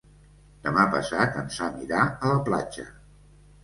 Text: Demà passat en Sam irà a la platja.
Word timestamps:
Demà 0.67 0.85
passat 0.95 1.39
en 1.43 1.53
Sam 1.59 1.79
irà 1.87 2.03
a 2.09 2.35
la 2.35 2.43
platja. 2.53 2.93